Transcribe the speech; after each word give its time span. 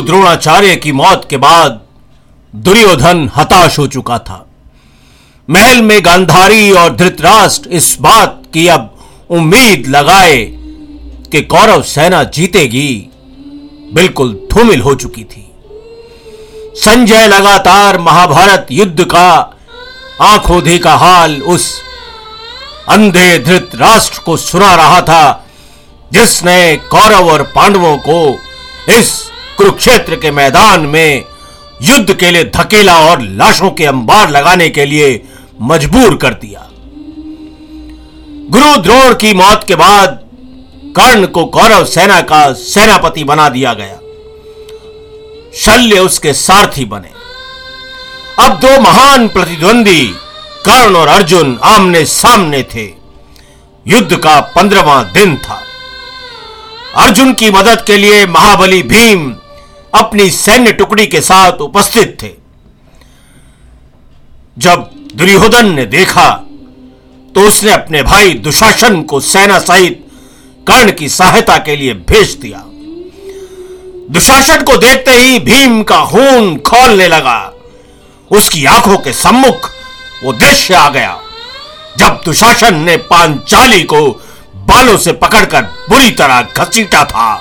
द्रोणाचार्य 0.00 0.76
की 0.76 0.92
मौत 0.92 1.26
के 1.30 1.36
बाद 1.36 1.80
दुर्योधन 2.52 3.28
हताश 3.36 3.78
हो 3.78 3.86
चुका 3.86 4.18
था। 4.18 4.44
महल 5.48 5.82
में 5.82 6.04
गांधारी 6.04 6.70
और 6.72 6.94
धृतराष्ट्र 6.96 7.70
इस 7.70 7.96
बात 8.00 8.42
की 8.54 8.66
अब 8.68 8.94
उम्मीद 9.30 9.86
लगाए 9.86 10.44
कि 11.32 11.40
कौरव 11.42 11.82
सेना 11.82 12.22
जीतेगी, 12.24 13.08
बिल्कुल 13.94 14.32
धूमिल 14.52 14.80
हो 14.80 14.94
चुकी 14.94 15.24
थी। 15.24 15.44
संजय 16.76 17.26
लगातार 17.28 17.98
महाभारत 17.98 18.66
युद्ध 18.70 19.04
का 19.04 19.30
आँखों 20.22 20.62
देखा 20.62 20.94
हाल 20.94 21.40
उस 21.44 21.70
अंधे 22.88 23.38
धृत 23.38 23.70
राष्ट्र 23.74 24.20
को 24.24 24.36
सुना 24.36 24.74
रहा 24.74 25.00
था, 25.00 25.46
जिसने 26.12 26.76
कौरव 26.90 27.30
और 27.30 27.42
पांडवों 27.54 27.96
को 27.98 28.20
इस 28.92 29.10
कुरुक्षेत्र 29.58 30.16
के 30.16 30.30
मैदान 30.30 30.80
में 30.80 31.24
युद्ध 31.82 32.14
के 32.14 32.30
लिए 32.30 32.44
धकेला 32.44 32.98
और 32.98 33.22
लाशों 33.22 33.70
के 33.70 33.84
अंबार 33.84 34.30
लगाने 34.30 34.68
के 34.68 34.84
लिए 34.84 35.22
मजबूर 35.60 36.16
कर 36.16 36.34
दिया। 36.34 36.68
गुरु 38.50 38.76
द्रोण 38.82 39.14
की 39.14 39.34
मौत 39.34 39.64
के 39.68 39.74
बाद 39.74 40.20
कर्ण 40.96 41.26
को 41.26 41.44
कौरव 41.44 41.84
सेना 41.84 42.20
का 42.20 42.52
सेनापति 42.52 43.24
बना 43.24 43.48
दिया 43.48 43.72
गया। 43.72 43.96
शल्य 45.54 45.98
उसके 45.98 46.32
सारथी 46.32 46.84
बने। 46.84 47.10
अब 48.44 48.58
दो 48.58 48.80
महान 48.80 49.28
प्रतिद्वंदी 49.28 50.04
कर्ण 50.66 50.96
और 50.96 51.08
अर्जुन 51.08 51.58
आमने 51.62 52.04
सामने 52.04 52.62
थे। 52.62 52.86
युद्ध 53.86 54.16
का 54.16 54.40
पंद्रवा 54.40 55.02
दिन 55.02 55.36
था। 55.36 55.62
अर्जुन 56.96 57.32
की 57.32 57.50
मदद 57.50 57.84
के 57.86 57.96
लिए 57.96 58.26
महाबली 58.26 58.82
भीम 58.82 59.36
अपनी 59.92 60.30
सैन्य 60.30 60.72
टुकड़ी 60.72 61.06
के 61.06 61.20
साथ 61.20 61.60
उपस्थित 61.60 62.16
थे। 62.22 62.30
जब 64.56 64.90
दुर्योधन 65.14 65.74
ने 65.74 65.84
देखा 65.86 66.30
तो 67.34 67.40
उसने 67.40 67.70
अपने 67.72 68.02
भाई 68.02 68.32
दुशासन 68.40 69.02
को 69.02 69.20
सेना 69.22 69.58
सहित 69.60 70.04
कर्ण 70.66 70.92
की 70.92 71.08
सहायता 71.08 71.56
के 71.58 71.76
लिए 71.76 71.94
भेज 72.08 72.34
दिया। 72.34 72.62
दुशासन 74.10 74.62
को 74.62 74.76
देखते 74.76 75.12
ही 75.12 75.38
भीम 75.40 75.82
का 75.82 76.04
खून 76.04 76.56
खोलने 76.66 77.08
लगा। 77.08 77.40
उसकी 78.30 78.64
आँखों 78.66 78.96
के 78.98 79.12
सम्मुख 79.14 79.70
वो 80.24 80.32
दृश्य 80.34 80.74
आ 80.74 80.88
गया, 80.90 81.18
जब 81.98 82.20
दुशासन 82.24 82.74
ने 82.76 82.96
पांचाली 83.06 83.82
को 83.84 84.00
बालों 84.66 84.96
से 84.98 85.12
पकड़कर 85.14 85.62
बुरी 85.88 86.10
तरह 86.10 86.42
घसीटा 86.56 87.04
था। 87.04 87.34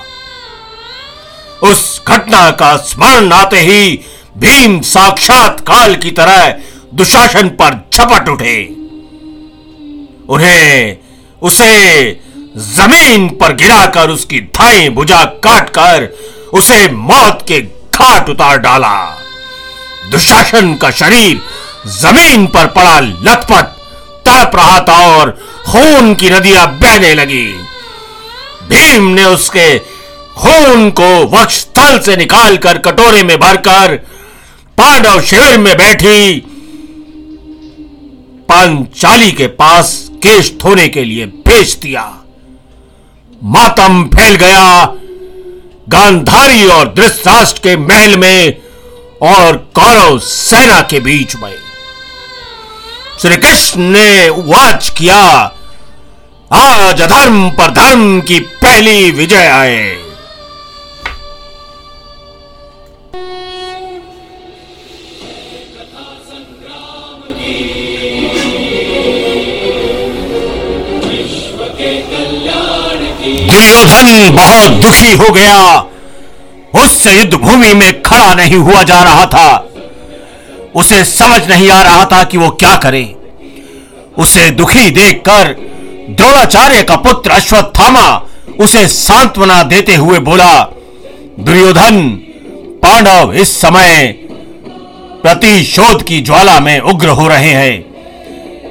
उस 1.64 2.02
घटना 2.08 2.50
का 2.52 2.76
स्मरण 2.78 3.32
आते 3.32 3.60
ही 3.60 4.00
भीम 4.38 4.80
साक्षात 4.82 5.60
काल 5.60 5.96
की 5.96 6.12
तरह 6.12 6.48
दुशासन 6.94 7.50
पर 7.62 7.80
झपट 7.94 8.30
उठे। 8.30 8.58
उन्हें 10.30 10.98
उसे 11.42 11.74
ज़मीन 12.58 13.28
पर 13.30 13.54
गिराकर 13.56 14.10
उसकी 14.10 14.40
धाई 14.56 14.90
भुजा 14.90 15.24
काटकर 15.44 16.08
उसे 16.54 16.88
मौत 16.92 17.44
के 17.48 17.62
घाट 17.62 18.30
उतार 18.30 18.58
डाला। 18.58 18.96
दुशासन 20.12 20.74
का 20.74 20.92
शरीर 20.92 21.42
ज़मीन 21.92 22.46
पर 22.48 22.68
पड़ा 22.68 23.00
लथपथ, 23.00 23.68
तड़प 24.26 24.56
रहा 24.56 24.80
था 24.80 24.98
और 25.08 25.32
खून 25.66 26.14
की 26.16 26.30
नदियाँ 26.30 26.68
बहने 26.80 27.14
लगी। 27.16 27.46
भीम 28.70 29.08
ने 29.08 29.26
उसके 29.26 29.97
खून 30.38 30.90
को 30.90 31.26
वक्ष 31.26 31.56
स्थल 31.56 32.00
से 32.00 32.16
निकालकर 32.16 32.78
कटोरे 32.78 33.24
में 33.24 33.40
भरकर 33.40 33.96
पांडव 34.78 35.22
शिविर 35.22 35.58
में 35.58 35.78
बैठी। 35.78 36.40
पांचाली 38.50 39.32
के 39.32 39.48
पास 39.48 40.08
केश 40.10 40.54
धोने 40.62 40.88
के 40.88 41.04
लिए 41.04 41.26
भेज 41.26 41.78
दिया। 41.82 42.24
मातम 43.44 44.10
फैल 44.16 44.36
गया। 44.36 44.86
गांधारी 45.90 46.68
और 46.68 46.94
धृतराष्ट्र 46.94 47.60
के 47.60 47.78
महल 47.78 48.18
में 48.18 48.58
और 49.22 49.72
कौरव 49.74 50.20
सेना 50.20 50.82
के 50.82 51.00
बीच 51.00 51.36
में। 51.36 51.56
श्री 53.22 53.38
कृष्ण 53.38 53.82
ने 53.82 54.30
वाच 54.30 54.90
किया। 54.90 55.54
आज 56.54 57.02
अधर्म 57.02 57.50
पर 57.50 57.72
धर्म 57.72 58.22
की 58.22 58.40
पहली 58.40 59.12
विजय 59.12 59.48
आए। 59.48 60.07
दुर्योधन 74.30 74.70
बहुत 74.70 74.72
दुखी 74.72 75.12
हो 75.14 75.34
गया। 75.34 75.80
उससे 76.84 77.18
युद्ध 77.18 77.34
भूमि 77.34 77.74
में 77.74 78.02
खड़ा 78.02 78.34
नहीं 78.34 78.56
हुआ 78.56 78.84
जा 78.84 79.04
रहा 79.04 79.26
था। 79.26 79.68
उसे 80.76 81.04
समझ 81.06 81.50
नहीं 81.50 81.70
आ 81.70 81.82
रहा 81.82 82.06
था 82.06 82.24
कि 82.24 82.38
वो 82.38 82.50
क्या 82.50 82.76
करे। 82.76 83.16
उसे 84.18 84.50
दुखी 84.50 84.90
देखकर 84.90 85.56
द्रोणाचार्य 86.10 86.84
का 86.84 86.96
पुत्र 86.96 87.32
अश्वत्थामा 87.32 88.24
उसे 88.60 88.88
सांत्वना 88.88 89.64
देते 89.64 89.96
हुए 89.96 90.20
बोला, 90.20 90.64
दुर्योधन, 91.40 92.10
पांडव 92.84 93.34
इस 93.34 93.62
समय 93.62 94.08
प्रतिशोध 95.24 96.04
की 96.04 96.22
ज्वाला 96.22 96.60
में 96.60 96.80
उग्र 96.80 97.08
हो 97.08 97.28
रहे 97.28 97.52
हैं। 97.52 97.86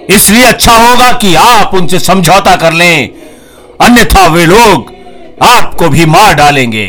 इसलिए 0.06 0.44
अच्छा 0.44 0.72
होगा 0.72 1.12
कि 1.12 1.34
आप 1.34 1.74
उनसे 1.74 1.98
समझौता 1.98 2.56
कर 2.56 2.72
लें। 2.72 3.08
अन्यथा 3.80 4.26
वे 4.26 4.46
लोग 4.46 4.95
आपको 5.42 5.88
भी 5.88 6.06
मार 6.06 6.34
डालेंगे। 6.34 6.86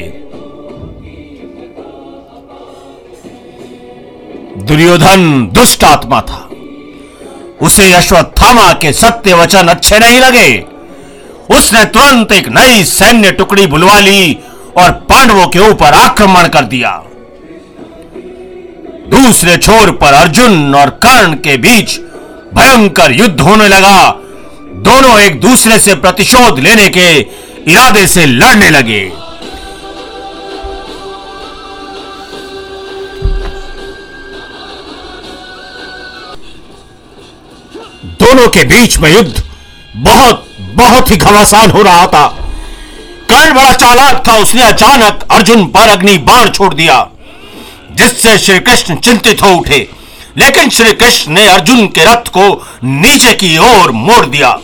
दुर्योधन 4.58 5.50
दुष्ट 5.54 5.84
आत्मा 5.84 6.22
था। 6.22 6.50
उसे 7.62 7.94
अश्वत्थामा 7.94 8.74
के 8.74 8.94
सत्य 8.94 9.34
वचन 9.34 9.68
अच्छे 9.68 10.00
नहीं 10.00 10.20
लगे। 10.20 10.66
उसने 11.58 11.86
तुरंत 11.86 12.32
एक 12.32 12.48
नई 12.48 12.84
सैन्य 12.84 13.32
टुकड़ी 13.32 13.68
बुलवा 13.68 14.00
ली 14.00 14.38
और 14.78 14.92
पांडवों 14.92 15.48
के 15.48 15.60
ऊपर 15.60 15.94
आक्रमण 15.94 16.48
कर 16.48 16.62
दिया। 16.62 17.04
दूसरे 19.10 19.58
छोर 19.58 19.92
पर 19.92 20.14
अर्जुन 20.14 20.76
और 20.76 20.90
कर्ण 20.90 21.34
के 21.34 21.58
बीच 21.58 22.00
भयंकर 22.54 23.12
युद्ध 23.12 23.42
होने 23.42 23.68
लगा। 23.68 24.10
दोनों 24.74 25.20
एक 25.20 25.40
दूसरे 25.40 25.80
से 25.80 25.96
प्रतिशोध 25.96 26.60
लेने 26.60 26.90
के 26.90 27.47
इरादे 27.68 28.08
से 28.08 28.26
लड़ने 28.26 28.70
लगे। 28.70 29.12
दोनों 38.06 38.48
के 38.48 38.64
बीच 38.64 38.98
में 38.98 39.14
युद्ध 39.14 39.44
बहुत 39.96 40.48
बहुत 40.60 41.12
ही 41.12 41.18
घमासान 41.18 41.72
हो 41.72 41.82
रहा 41.82 42.08
था। 42.08 42.28
कर्ण 43.30 43.54
बड़ा 43.54 43.74
चालाक 43.74 44.28
था, 44.28 44.38
उसने 44.38 44.62
अचानक 44.62 45.28
अर्जुन 45.32 45.66
पर 45.66 45.90
अग्नि 45.90 46.18
बाण 46.18 46.50
छोड़ 46.50 46.74
दिया, 46.74 47.10
जिससे 47.92 48.38
श्री 48.38 48.60
कृष्ण 48.60 48.96
चिंतित 48.96 49.44
हो 49.44 49.50
उठे। 49.50 49.90
लेकिन 50.38 50.70
श्री 50.70 50.94
कृष्ण 50.94 51.32
ने 51.32 51.48
अर्जुन 51.48 51.88
के 51.88 52.04
रथ 52.04 52.28
को 52.28 52.68
नीचे 52.84 53.34
की 53.34 53.58
ओर 53.58 53.92
मोड़ 53.92 54.26
दिया। 54.26 54.60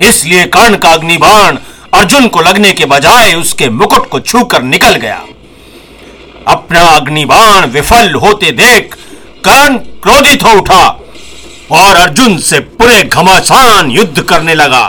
इसलिए 0.00 0.44
कर्ण 0.44 0.76
का 0.76 0.88
अग्निबाण 0.88 1.58
अर्जुन 1.92 2.26
को 2.28 2.40
लगने 2.40 2.72
के 2.72 2.84
बजाय 2.84 3.34
उसके 3.34 3.68
मुकुट 3.70 4.08
को 4.08 4.20
छूकर 4.20 4.62
निकल 4.62 4.94
गया। 4.94 5.20
अपना 6.48 6.82
अग्निबाण 6.88 7.66
विफल 7.66 8.14
होते 8.14 8.50
देख 8.52 8.94
कर्ण 9.44 9.76
क्रोधित 10.02 10.44
हो 10.44 10.52
उठा 10.52 10.86
और 11.70 11.96
अर्जुन 11.96 12.36
से 12.38 12.60
पूरे 12.60 13.02
घमासान 13.04 13.90
युद्ध 13.90 14.22
करने 14.22 14.54
लगा। 14.54 14.84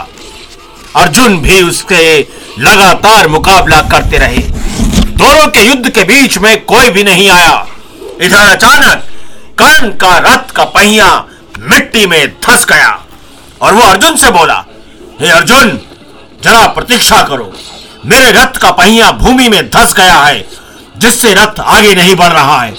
अर्जुन 0.96 1.38
भी 1.40 1.62
उसके 1.62 2.20
लगातार 2.60 3.28
मुकाबला 3.28 3.80
करते 3.90 4.18
रहे। 4.18 4.38
दोनों 4.38 5.46
के 5.46 5.60
युद्ध 5.60 5.90
के 5.90 6.04
बीच 6.04 6.38
में 6.38 6.64
कोई 6.64 6.90
भी 6.90 7.02
नहीं 7.04 7.28
आया। 7.30 7.66
इधर 8.20 8.48
अचानक 8.48 9.06
कर्ण 9.58 9.90
का 9.96 10.16
रथ 10.18 10.50
का 10.50 10.64
पहिया 10.74 11.14
मिट्टी 11.60 12.06
में 12.06 12.28
धस 12.40 12.64
गया 12.64 12.90
और 13.60 13.74
वो 13.74 13.82
अर्जुन 13.82 14.16
से 14.16 14.30
बोला, 14.30 14.64
हे 15.20 15.30
अर्जुन 15.30 15.78
जरा 16.44 16.66
प्रतीक्षा 16.66 17.22
करो। 17.22 17.52
मेरे 18.06 18.30
रथ 18.32 18.56
का 18.56 18.70
पहिया 18.70 19.10
भूमि 19.12 19.48
में 19.48 19.68
धस 19.70 19.92
गया 19.96 20.18
है, 20.18 20.44
जिससे 20.98 21.34
रथ 21.34 21.60
आगे 21.60 21.94
नहीं 21.94 22.14
बढ़ 22.16 22.32
रहा 22.32 22.60
है। 22.62 22.74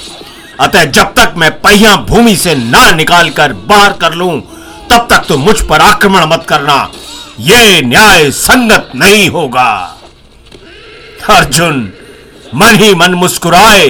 अतः 0.60 0.84
जब 0.86 1.14
तक 1.14 1.34
मैं 1.38 1.52
पहिया 1.62 1.96
भूमि 2.10 2.36
से 2.36 2.56
ना 2.56 2.90
निकाल 2.92 3.30
कर 3.30 3.54
बाहर 3.54 3.94
कर 3.94 4.14
लूँ, 4.14 4.40
तब 4.92 5.08
तक 5.10 5.26
तो 5.28 5.38
मुझ 5.38 5.60
पर 5.62 5.82
आक्रमण 5.82 6.26
मत 6.26 6.46
करना। 6.50 6.92
यह 7.40 7.82
न्याय 7.86 8.32
संगत 8.32 8.92
नहीं 8.96 9.30
होगा। 9.30 9.72
अर्जुन, 11.30 11.92
मन 12.56 12.76
ही 12.76 12.94
मन 12.96 13.14
मुस्कुराए 13.14 13.88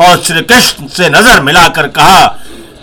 और 0.00 0.22
श्री 0.22 0.40
कृष्ण 0.42 0.86
से 0.86 1.08
नज़र 1.08 1.40
मिलाकर 1.42 1.88
कहा 1.88 2.26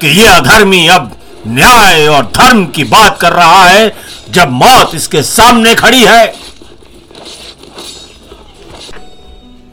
कि 0.02 0.08
यह 0.20 0.36
अधर्मी 0.36 0.88
अब 0.88 1.12
न्याय 1.48 2.08
और 2.08 2.26
धर्म 2.36 2.66
की 2.66 2.84
बात 2.84 3.18
कर 3.22 3.34
रहा 3.34 3.64
है 3.66 3.88
जब 4.32 4.50
मौत 4.54 4.96
इसके 4.96 5.22
सामने 5.24 5.74
खड़ी 5.76 6.04
है, 6.04 6.34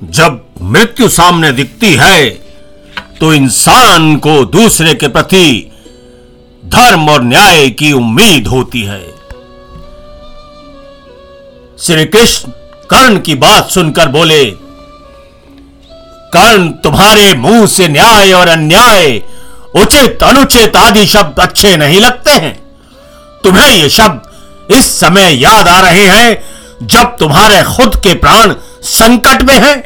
जब 0.05 0.45
मृत्यु 0.65 1.09
सामने 1.11 1.51
दिखती 1.53 1.95
है 1.97 2.29
तो 3.21 3.33
इंसान 3.35 4.17
को 4.17 4.45
दूसरे 4.47 4.95
के 4.95 5.09
प्रति 5.09 5.71
धर्म 6.67 7.09
और 7.09 7.23
न्याय 7.25 7.69
की 7.71 7.93
उम्मीद 7.93 8.47
होती 8.47 8.83
है। 8.83 9.01
श्री 11.79 12.05
कृष्ण 12.07 12.51
कर्ण 12.91 13.19
की 13.21 13.35
बात 13.37 13.71
सुनकर 13.71 14.09
बोले, 14.09 14.45
कर्ण, 16.33 16.69
तुम्हारे 16.79 17.33
मुँह 17.37 17.67
से 17.67 17.89
न्याय 17.89 18.33
और 18.33 18.49
अन्याय, 18.49 19.17
उचित, 19.77 20.23
अनुचित 20.23 20.77
आदि 20.77 21.07
शब्द 21.07 21.41
अच्छे 21.41 21.77
नहीं 21.77 22.01
लगते 22.01 22.31
हैं। 22.33 22.55
तुम्हें 23.45 23.69
ये 23.69 23.89
शब्द 23.91 24.28
इस 24.71 25.01
समय 25.01 25.43
याद 25.43 25.69
आ 25.69 25.81
रहे 25.81 26.07
हैं 26.07 26.87
जब 26.87 27.17
तुम्हारे 27.17 27.63
खुद 27.65 27.97
के 27.97 28.15
प्राण 28.15 28.53
संकट 28.83 29.43
में 29.43 29.59
हैं। 29.61 29.79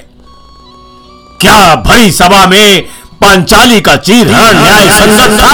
क्या 1.41 1.75
भरी 1.75 2.11
सभा 2.13 2.47
में 2.47 2.83
पांचाली 3.21 3.81
का 3.81 3.97
चीर 3.97 4.27
न्याय 4.27 4.89
संगत 4.91 5.39
था। 5.41 5.53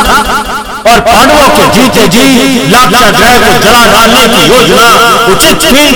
और 0.90 1.00
पांडवों 1.00 1.48
के 1.48 1.66
जीते 1.68 2.08
जी 2.08 2.24
लाक्षाग्रह 2.70 3.38
को 3.38 3.58
जला 3.64 3.84
डालने 3.86 4.28
की 4.28 4.42
योजना 4.48 4.88
उचित 5.32 5.62
थी। 5.62 5.86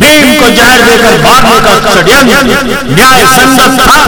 भीम 0.00 0.40
को 0.40 0.50
जहर 0.50 0.80
देकर 0.80 1.22
मारने 1.22 1.58
का 1.60 1.74
षड्यंत्र 1.92 2.84
न्याय 2.90 3.26
संगत 3.26 3.80
था। 3.80 3.98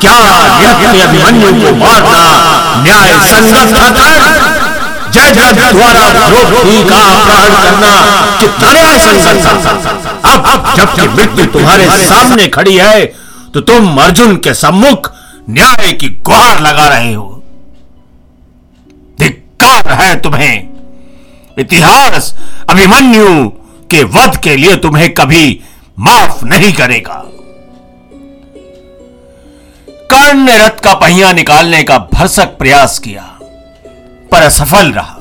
क्या 0.00 0.18
निरत्य 0.58 1.00
अभिमन्यु 1.00 1.52
को 1.52 1.76
मारना 1.76 2.20
न्याय 2.82 3.18
संगत 3.26 3.74
था? 3.96 4.08
जय 5.10 5.32
जय 5.32 5.52
द्वारा 5.52 6.08
का 6.10 6.98
अपहरण 7.06 7.54
करना 7.62 7.92
कितना 8.40 8.68
अब 10.34 10.46
अब 10.46 10.74
जबकि 10.76 11.08
मृत्यु 11.08 11.46
तुम्हारे 11.46 11.86
सामने 12.06 12.46
खड़ी 12.48 12.76
है 12.76 13.04
तो 13.54 13.60
तुम 13.60 13.96
अर्जुन 14.02 14.36
के 14.36 14.54
सम्मुख 14.54 15.12
न्याय 15.50 15.92
की 15.92 16.08
गुहार 16.08 16.60
लगा 16.60 16.88
रहे 16.88 17.12
हो। 17.14 17.42
धिक्कार 19.20 19.92
है 19.92 20.20
तुम्हें। 20.20 20.68
इतिहास 21.58 22.34
अभिमन्यु 22.68 23.48
के 23.90 24.02
वध 24.02 24.36
के 24.36 24.56
लिए 24.56 24.76
तुम्हें 24.76 25.14
कभी 25.14 25.60
माफ़ 25.98 26.44
नहीं 26.44 26.72
करेगा। 26.72 27.24
कर्ण 30.12 30.38
ने 30.38 30.56
रथ 30.58 30.80
का 30.80 30.94
पहिया 30.94 31.32
निकालने 31.32 31.82
का 31.82 31.98
भरसक 32.14 32.56
प्रयास 32.58 32.98
किया। 32.98 33.29
पर 34.32 34.42
असफल 34.42 34.92
रहा। 34.92 35.16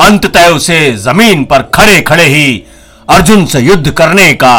अंततः 0.00 0.48
उसे 0.48 0.80
ज़मीन 0.98 1.44
पर 1.44 1.62
खड़े 1.74 2.00
खड़े 2.00 2.24
ही 2.26 2.62
अर्जुन 3.08 3.44
से 3.46 3.60
युद्ध 3.60 3.90
करने 3.90 4.32
का 4.34 4.56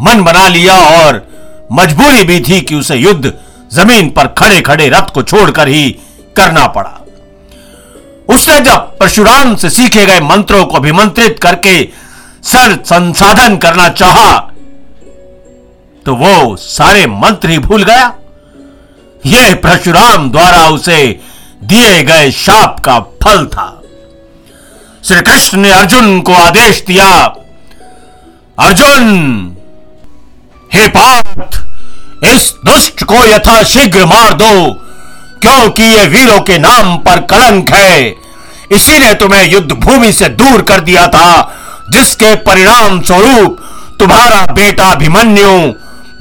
मन 0.00 0.22
बना 0.24 0.46
लिया 0.48 0.74
और 0.96 1.26
मजबूरी 1.72 2.22
भी 2.24 2.40
थी 2.40 2.60
कि 2.60 2.74
उसे 2.74 2.96
युद्ध 2.96 3.32
ज़मीन 3.72 4.10
पर 4.10 4.26
खड़े 4.38 4.60
खड़े 4.60 4.88
रथ 4.88 5.12
को 5.14 5.22
छोड़कर 5.22 5.68
ही 5.68 5.90
करना 6.36 6.66
पड़ा। 6.66 6.98
उसने 8.28 8.58
जब 8.60 8.96
परशुराम 8.98 9.54
से 9.56 9.70
सीखे 9.70 10.06
गए 10.06 10.20
मंत्रों 10.20 10.64
को 10.66 10.76
अभिमंत्रित 10.76 11.38
करके 11.42 11.76
सर 12.44 12.76
संसाधन 12.86 13.56
करना 13.56 13.88
चाहा 13.90 14.30
तो 16.06 16.14
वो 16.16 16.56
सारे 16.56 17.06
मंत्र 17.06 17.50
ही 17.50 17.58
भूल 17.58 17.82
गया। 17.84 18.12
यह 19.24 19.54
परशुराम 19.54 20.30
द्वारा 20.30 20.68
उसे 20.68 20.98
दिए 21.62 22.02
गए 22.02 22.30
शाप 22.30 22.80
का 22.80 22.98
फल 23.22 23.46
था। 23.46 23.68
श्री 25.04 25.20
कृष्ण 25.20 25.58
ने 25.58 25.70
अर्जुन 25.70 26.20
को 26.20 26.34
आदेश 26.34 26.82
दिया, 26.86 27.08
अर्जुन, 28.58 29.56
हे 30.74 30.86
पार्थ, 30.88 31.60
इस 32.24 32.52
दुष्ट 32.64 33.04
को 33.04 33.24
यथा 33.26 33.62
शीघ्र 33.62 34.04
मार 34.06 34.32
दो, 34.32 34.72
क्योंकि 35.42 35.82
ये 35.82 36.06
वीरों 36.06 36.40
के 36.40 36.58
नाम 36.58 36.96
पर 36.98 37.20
कलंक 37.20 37.70
है। 37.70 38.14
इसी 38.72 38.98
ने 38.98 39.12
तुम्हें 39.14 39.44
युद्ध 39.44 39.72
भूमि 39.72 40.12
से 40.12 40.28
दूर 40.28 40.62
कर 40.62 40.80
दिया 40.80 41.06
था, 41.06 41.58
जिसके 41.90 42.34
परिणाम 42.34 43.00
स्वरूप 43.02 43.58
तुम्हारा 43.98 44.44
बेटा 44.52 44.90
अभिमन्यु 44.90 45.72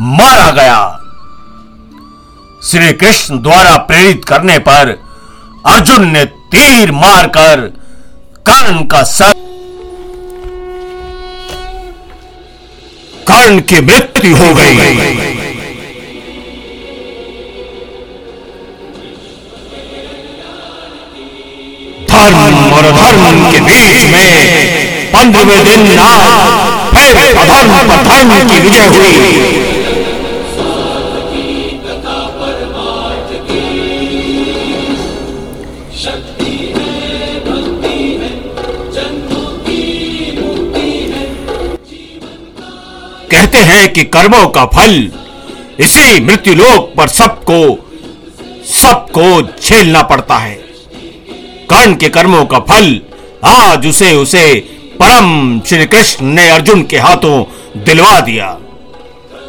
मारा 0.01 0.50
गया। 0.51 0.81
श्री 2.63 2.91
कृष्ण 2.93 3.41
द्वारा 3.41 3.77
प्रेरित 3.77 4.25
करने 4.25 4.57
पर 4.60 4.98
अर्जुन 5.65 6.08
ने 6.12 6.24
तीर 6.53 6.91
मारकर 6.91 7.60
कर्ण 8.48 8.84
का 8.86 9.01
सर 9.03 9.34
कर्ण 13.27 13.60
की 13.62 13.82
मृत्यु 13.82 14.36
हो 14.38 14.53
गई। 14.56 14.75
धर्म 22.08 22.74
और 22.74 22.91
धर्म 22.91 23.51
के 23.51 23.60
बीच 23.60 24.03
में 24.06 25.12
पंद्रहवें 25.13 25.63
दिन 25.65 26.00
आज 26.00 26.25
फिर 26.96 27.38
अधर्म 27.38 27.75
पर 27.89 28.03
धर्म 28.03 28.50
की 28.50 28.60
विजय 28.60 28.86
हुई। 28.88 29.71
हैं 43.62 43.94
कि 43.94 44.03
कर्मों 44.03 44.48
का 44.48 44.65
फल। 44.65 45.12
इसी 45.80 46.20
मृत्युलोक 46.24 46.94
पर 46.98 47.08
सबको 47.08 47.88
सबको 48.65 49.41
झेलना 49.41 50.01
पड़ता 50.01 50.38
है। 50.38 50.56
कर्ण 51.70 51.96
के 51.96 52.10
कर्मों 52.10 52.46
का 52.46 52.60
फल, 52.60 53.00
आज 53.46 53.88
उसे 53.88 54.13
उसे 54.15 54.53
परम 55.01 55.60
श्री 55.60 55.86
कृष्ण 55.86 56.25
ने 56.25 56.50
अर्जुन 56.50 56.84
के 56.84 56.98
हाथों 56.98 57.44
दिलवा 57.84 58.20
दिया। 58.20 58.58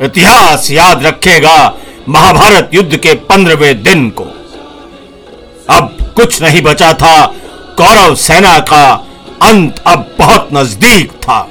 इतिहास 0.02 0.70
याद 0.70 1.06
रखेगा 1.06 1.74
महाभारत 2.08 2.70
युद्ध 2.74 2.96
के 2.96 3.14
पंद्रहवें 3.14 3.82
दिन 3.82 4.08
को। 4.10 4.24
अब 5.70 5.96
कुछ 6.16 6.42
नहीं 6.42 6.62
बचा 6.62 6.92
था, 6.92 7.26
कौरव 7.76 8.14
सेना 8.14 8.58
का 8.60 8.84
अंत 9.42 9.82
अब 9.86 10.14
बहुत 10.18 10.48
नज़दीक 10.52 11.12
था। 11.12 11.48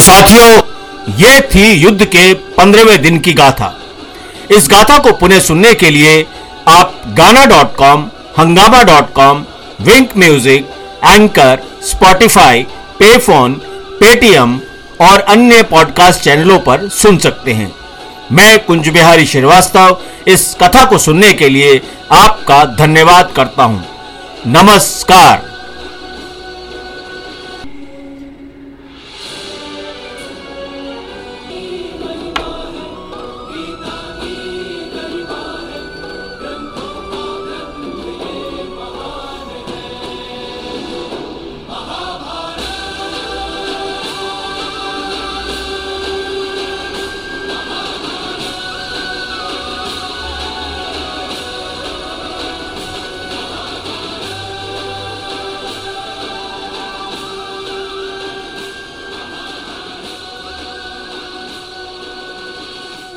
साथियों, 0.00 0.60
ये 1.16 1.40
थी 1.40 1.72
युद्ध 1.72 2.04
के 2.04 2.34
पंद्रहवें 2.34 3.02
दिन 3.02 3.18
की 3.18 3.32
गाथा। 3.32 3.76
इस 4.50 4.68
गाथा 4.70 4.98
को 4.98 5.12
पुनः 5.12 5.40
सुनने 5.40 5.74
के 5.74 5.90
लिए 5.90 6.26
आप 6.68 7.00
Gaana 7.06 7.44
dot 7.46 7.76
com, 7.76 8.10
Hungama 8.38 8.82
dot 8.82 9.12
com, 9.12 9.44
Wynk 9.80 10.16
music, 10.16 10.70
Anchor, 11.04 11.62
Spotify 11.82 12.62
पे 12.98 13.18
फ़ोन 13.18 13.54
पेटीएम 14.00 14.60
और 15.00 15.20
अन्य 15.20 15.62
पॉडकास्ट 15.62 16.20
चैनलों 16.20 16.58
पर 16.58 16.88
सुन 16.88 17.18
सकते 17.18 17.52
हैं। 17.52 17.72
मैं 18.32 18.64
कुंज 18.64 18.88
बिहारी 18.88 19.26
श्रीवास्तव, 19.26 20.00
इस 20.26 20.56
कथा 20.62 20.84
को 20.84 20.98
सुनने 20.98 21.32
के 21.32 21.48
लिए 21.48 21.80
आपका 22.12 22.64
धन्यवाद 22.64 23.32
करता 23.36 23.62
हूँ। 23.62 23.84
नमस्कार। 24.46 25.49